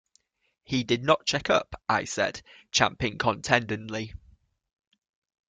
'He 0.63 0.83
did 0.83 1.03
not 1.03 1.27
check 1.27 1.47
up' 1.51 1.79
I 1.87 2.05
said, 2.05 2.41
champing 2.71 3.19
contentedly. 3.19 4.15